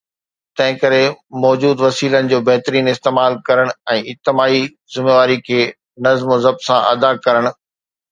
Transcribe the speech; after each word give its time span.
تنهن 0.59 0.75
ڪري، 0.83 0.99
موجود 1.43 1.77
وسيلن 1.85 2.31
جو 2.31 2.39
بهترين 2.47 2.89
استعمال 2.91 3.35
ڪرڻ 3.49 3.69
۽ 3.97 3.99
اجتماعي 4.13 4.63
ذميواري 4.95 5.37
کي 5.49 5.61
نظم 6.09 6.33
و 6.37 6.39
ضبط 6.47 6.67
سان 6.69 6.81
ادا 6.95 7.13
ڪرڻ 7.27 7.51